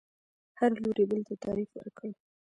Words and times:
هر 0.59 0.71
لوري 0.81 1.03
بل 1.09 1.21
ته 1.27 1.35
تعریف 1.43 1.69
ورکړ 1.75 2.09